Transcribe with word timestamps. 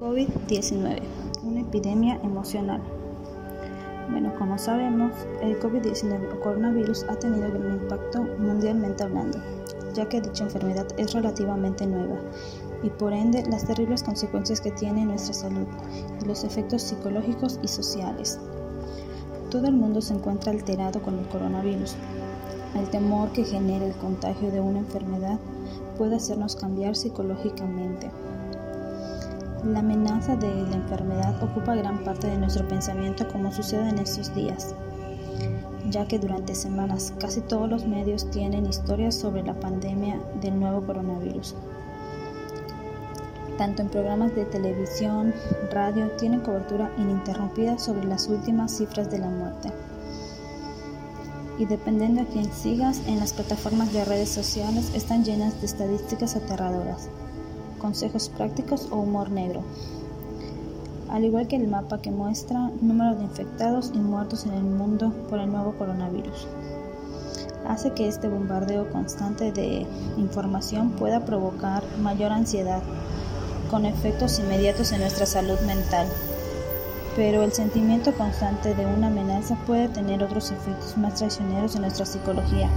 COVID-19, 0.00 1.00
una 1.42 1.60
epidemia 1.60 2.20
emocional. 2.22 2.80
Bueno, 4.08 4.32
como 4.38 4.56
sabemos, 4.56 5.12
el 5.42 5.58
COVID-19 5.58 6.36
o 6.36 6.40
coronavirus 6.40 7.04
ha 7.08 7.16
tenido 7.16 7.50
gran 7.50 7.82
impacto 7.82 8.22
mundialmente 8.38 9.02
hablando, 9.02 9.38
ya 9.94 10.08
que 10.08 10.20
dicha 10.20 10.44
enfermedad 10.44 10.86
es 10.98 11.14
relativamente 11.14 11.84
nueva 11.84 12.16
y 12.84 12.90
por 12.90 13.12
ende 13.12 13.42
las 13.50 13.66
terribles 13.66 14.04
consecuencias 14.04 14.60
que 14.60 14.70
tiene 14.70 15.02
en 15.02 15.08
nuestra 15.08 15.34
salud 15.34 15.66
y 16.22 16.24
los 16.26 16.44
efectos 16.44 16.82
psicológicos 16.82 17.58
y 17.64 17.66
sociales. 17.66 18.38
Todo 19.50 19.66
el 19.66 19.74
mundo 19.74 20.00
se 20.00 20.14
encuentra 20.14 20.52
alterado 20.52 21.02
con 21.02 21.18
el 21.18 21.26
coronavirus. 21.26 21.96
El 22.76 22.88
temor 22.90 23.32
que 23.32 23.44
genera 23.44 23.84
el 23.84 23.94
contagio 23.94 24.52
de 24.52 24.60
una 24.60 24.78
enfermedad 24.78 25.40
puede 25.96 26.14
hacernos 26.14 26.54
cambiar 26.54 26.94
psicológicamente. 26.94 28.10
La 29.68 29.80
amenaza 29.80 30.34
de 30.34 30.48
la 30.48 30.76
enfermedad 30.76 31.42
ocupa 31.42 31.74
gran 31.74 32.02
parte 32.02 32.26
de 32.26 32.38
nuestro 32.38 32.66
pensamiento 32.66 33.28
como 33.28 33.52
sucede 33.52 33.90
en 33.90 33.98
estos 33.98 34.34
días, 34.34 34.74
ya 35.90 36.08
que 36.08 36.18
durante 36.18 36.54
semanas 36.54 37.12
casi 37.20 37.42
todos 37.42 37.68
los 37.68 37.86
medios 37.86 38.30
tienen 38.30 38.64
historias 38.64 39.14
sobre 39.14 39.42
la 39.42 39.52
pandemia 39.52 40.18
del 40.40 40.58
nuevo 40.58 40.80
coronavirus. 40.86 41.54
Tanto 43.58 43.82
en 43.82 43.90
programas 43.90 44.34
de 44.34 44.46
televisión, 44.46 45.34
radio, 45.70 46.12
tienen 46.12 46.40
cobertura 46.40 46.90
ininterrumpida 46.96 47.78
sobre 47.78 48.06
las 48.06 48.26
últimas 48.28 48.74
cifras 48.74 49.10
de 49.10 49.18
la 49.18 49.28
muerte. 49.28 49.70
Y 51.58 51.66
dependiendo 51.66 52.22
a 52.22 52.24
quien 52.24 52.50
sigas, 52.54 53.02
en 53.06 53.18
las 53.18 53.34
plataformas 53.34 53.92
de 53.92 54.06
redes 54.06 54.30
sociales 54.30 54.90
están 54.94 55.24
llenas 55.24 55.60
de 55.60 55.66
estadísticas 55.66 56.36
aterradoras 56.36 57.10
consejos 57.78 58.28
prácticos 58.28 58.88
o 58.90 58.96
humor 58.96 59.30
negro. 59.30 59.62
Al 61.08 61.24
igual 61.24 61.48
que 61.48 61.56
el 61.56 61.68
mapa 61.68 62.02
que 62.02 62.10
muestra 62.10 62.70
número 62.82 63.16
de 63.16 63.24
infectados 63.24 63.92
y 63.94 63.98
muertos 63.98 64.44
en 64.44 64.52
el 64.52 64.62
mundo 64.62 65.12
por 65.30 65.38
el 65.38 65.50
nuevo 65.50 65.72
coronavirus. 65.72 66.46
Hace 67.66 67.92
que 67.92 68.08
este 68.08 68.28
bombardeo 68.28 68.90
constante 68.90 69.52
de 69.52 69.86
información 70.16 70.90
pueda 70.90 71.24
provocar 71.24 71.82
mayor 72.00 72.32
ansiedad, 72.32 72.82
con 73.70 73.84
efectos 73.84 74.38
inmediatos 74.38 74.92
en 74.92 75.00
nuestra 75.00 75.26
salud 75.26 75.58
mental. 75.66 76.06
Pero 77.16 77.42
el 77.42 77.52
sentimiento 77.52 78.14
constante 78.14 78.74
de 78.74 78.86
una 78.86 79.08
amenaza 79.08 79.56
puede 79.66 79.88
tener 79.88 80.22
otros 80.22 80.50
efectos 80.50 80.96
más 80.96 81.14
traicioneros 81.16 81.74
en 81.74 81.82
nuestra 81.82 82.06
psicología. 82.06 82.70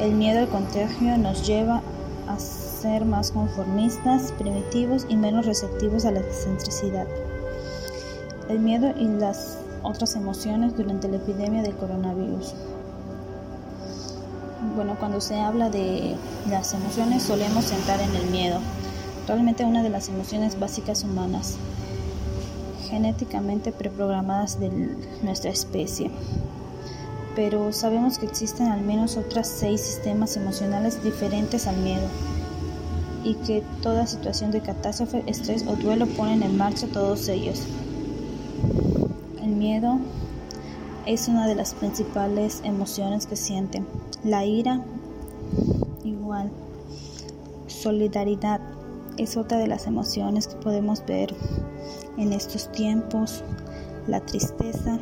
El 0.00 0.12
miedo 0.12 0.40
al 0.40 0.48
contagio 0.48 1.18
nos 1.18 1.46
lleva 1.46 1.82
a 2.28 2.38
ser 2.80 3.04
más 3.04 3.32
conformistas, 3.32 4.32
primitivos 4.32 5.04
y 5.08 5.16
menos 5.16 5.46
receptivos 5.46 6.04
a 6.04 6.12
la 6.12 6.20
excentricidad. 6.20 7.06
El 8.48 8.60
miedo 8.60 8.94
y 8.96 9.08
las 9.08 9.58
otras 9.82 10.14
emociones 10.14 10.76
durante 10.76 11.08
la 11.08 11.16
epidemia 11.16 11.62
del 11.62 11.74
coronavirus. 11.74 12.54
Bueno, 14.76 14.96
cuando 14.98 15.20
se 15.20 15.40
habla 15.40 15.70
de 15.70 16.14
las 16.48 16.72
emociones 16.72 17.24
solemos 17.24 17.64
centrar 17.64 18.00
en 18.00 18.14
el 18.14 18.26
miedo, 18.30 18.60
realmente 19.26 19.64
una 19.64 19.82
de 19.82 19.90
las 19.90 20.08
emociones 20.08 20.58
básicas 20.58 21.02
humanas, 21.02 21.56
genéticamente 22.88 23.72
preprogramadas 23.72 24.60
de 24.60 24.70
nuestra 25.22 25.50
especie. 25.50 26.10
Pero 27.34 27.72
sabemos 27.72 28.18
que 28.18 28.26
existen 28.26 28.68
al 28.68 28.82
menos 28.82 29.16
otras 29.16 29.48
seis 29.48 29.80
sistemas 29.80 30.36
emocionales 30.36 31.02
diferentes 31.02 31.66
al 31.66 31.76
miedo 31.78 32.08
y 33.28 33.34
que 33.34 33.62
toda 33.82 34.06
situación 34.06 34.50
de 34.52 34.62
catástrofe, 34.62 35.22
estrés 35.26 35.66
o 35.66 35.76
duelo 35.76 36.06
ponen 36.06 36.42
en 36.42 36.56
marcha 36.56 36.86
todos 36.86 37.28
ellos. 37.28 37.62
El 39.42 39.50
miedo 39.50 39.98
es 41.04 41.28
una 41.28 41.46
de 41.46 41.54
las 41.54 41.74
principales 41.74 42.62
emociones 42.64 43.26
que 43.26 43.36
sienten. 43.36 43.86
La 44.24 44.46
ira 44.46 44.80
igual. 46.04 46.50
Solidaridad 47.66 48.62
es 49.18 49.36
otra 49.36 49.58
de 49.58 49.66
las 49.66 49.86
emociones 49.86 50.48
que 50.48 50.56
podemos 50.56 51.04
ver 51.04 51.34
en 52.16 52.32
estos 52.32 52.72
tiempos. 52.72 53.44
La 54.06 54.20
tristeza. 54.20 54.98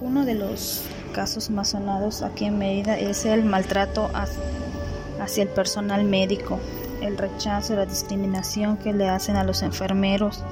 Uno 0.00 0.24
de 0.24 0.36
los 0.36 0.84
casos 1.12 1.50
más 1.50 1.68
sonados 1.68 2.22
aquí 2.22 2.46
en 2.46 2.56
Mérida 2.58 2.98
es 2.98 3.26
el 3.26 3.44
maltrato 3.44 4.08
hacia 5.20 5.42
el 5.42 5.50
personal 5.50 6.04
médico 6.04 6.58
el 7.06 7.18
rechazo, 7.18 7.76
la 7.76 7.86
discriminación 7.86 8.76
que 8.76 8.92
le 8.92 9.08
hacen 9.08 9.36
a 9.36 9.44
los 9.44 9.62
enfermeros, 9.62 10.42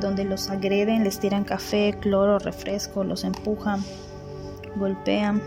donde 0.00 0.24
los 0.24 0.50
agreden, 0.50 1.04
les 1.04 1.20
tiran 1.20 1.44
café, 1.44 1.96
cloro, 2.00 2.38
refresco, 2.38 3.04
los 3.04 3.24
empujan, 3.24 3.82
golpean, 4.76 5.40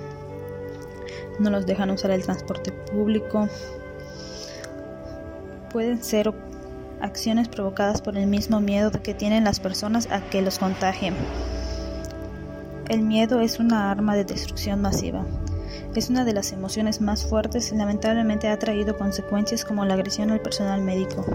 no 1.39 1.49
los 1.49 1.65
dejan 1.65 1.91
usar 1.91 2.11
el 2.11 2.23
transporte 2.23 2.71
público. 2.71 3.47
Pueden 5.71 6.01
ser 6.01 6.33
acciones 7.01 7.47
provocadas 7.49 8.01
por 8.01 8.17
el 8.17 8.27
mismo 8.27 8.59
miedo 8.59 8.91
que 8.91 9.13
tienen 9.13 9.43
las 9.43 9.59
personas 9.59 10.07
a 10.11 10.21
que 10.21 10.41
los 10.41 10.59
contagien. 10.59 11.13
El 12.89 13.01
miedo 13.01 13.41
es 13.41 13.59
una 13.59 13.91
arma 13.91 14.15
de 14.15 14.23
destrucción 14.23 14.81
masiva. 14.81 15.25
Es 15.95 16.09
una 16.09 16.25
de 16.25 16.33
las 16.33 16.51
emociones 16.51 17.01
más 17.01 17.25
fuertes 17.25 17.71
y 17.71 17.75
lamentablemente 17.75 18.47
ha 18.47 18.59
traído 18.59 18.97
consecuencias 18.97 19.65
como 19.65 19.85
la 19.85 19.95
agresión 19.95 20.31
al 20.31 20.41
personal 20.41 20.81
médico. 20.81 21.25